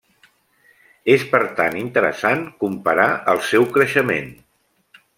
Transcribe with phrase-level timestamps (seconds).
[1.15, 4.37] És per tant interessant comparar el seu creixement.